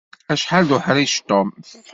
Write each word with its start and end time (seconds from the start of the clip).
Acḥal 0.33 0.63
d 0.69 0.71
uḥṛic 0.77 1.13
Tom! 1.27 1.49